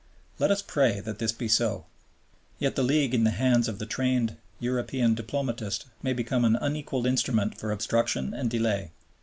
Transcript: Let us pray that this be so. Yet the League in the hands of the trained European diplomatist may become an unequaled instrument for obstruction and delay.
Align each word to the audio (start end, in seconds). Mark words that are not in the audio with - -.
Let 0.39 0.49
us 0.49 0.63
pray 0.63 0.99
that 1.01 1.19
this 1.19 1.31
be 1.31 1.47
so. 1.47 1.85
Yet 2.57 2.75
the 2.75 2.81
League 2.81 3.13
in 3.13 3.23
the 3.23 3.29
hands 3.29 3.67
of 3.67 3.77
the 3.77 3.85
trained 3.85 4.35
European 4.59 5.13
diplomatist 5.13 5.85
may 6.01 6.11
become 6.11 6.43
an 6.43 6.55
unequaled 6.55 7.05
instrument 7.05 7.55
for 7.55 7.71
obstruction 7.71 8.33
and 8.33 8.49
delay. 8.49 8.89